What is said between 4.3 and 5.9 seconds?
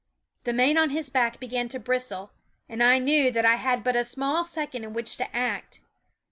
second in which to act.